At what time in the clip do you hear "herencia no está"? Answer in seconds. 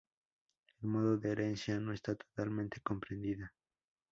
1.31-2.15